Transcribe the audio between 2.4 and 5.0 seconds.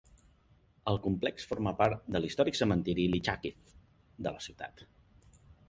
cementiri Lychakiv de la ciutat.